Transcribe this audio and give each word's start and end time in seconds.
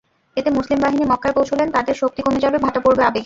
এতে 0.37 0.49
মুসলিম 0.49 0.77
বাহিনী 0.81 1.03
মক্কায় 1.05 1.35
পৌঁছলেও 1.37 1.73
তাদের 1.77 1.95
শক্তি 1.95 2.21
কমে 2.21 2.43
যাবে, 2.45 2.57
ভাটা 2.65 2.79
পড়বে 2.79 3.03
আবেগে। 3.03 3.19